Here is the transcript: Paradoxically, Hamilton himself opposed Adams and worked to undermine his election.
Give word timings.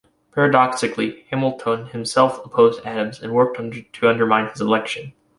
Paradoxically, 0.31 1.27
Hamilton 1.29 1.85
himself 1.89 2.43
opposed 2.43 2.83
Adams 2.83 3.19
and 3.21 3.33
worked 3.33 3.59
to 3.93 4.09
undermine 4.09 4.49
his 4.49 4.59
election. 4.59 5.13